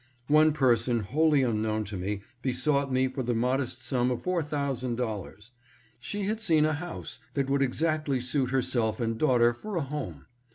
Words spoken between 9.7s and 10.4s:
a home.